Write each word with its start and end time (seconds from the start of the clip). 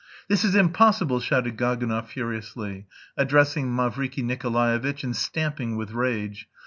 "This 0.27 0.43
is 0.43 0.55
impossible," 0.55 1.19
shouted 1.19 1.57
Gaganov 1.59 2.07
furiously, 2.07 2.87
addressing 3.17 3.67
Mavriky 3.69 4.23
Nikolaevitch, 4.23 5.03
and 5.03 5.15
stamping 5.15 5.75
with 5.77 5.91
rage. 5.91 6.49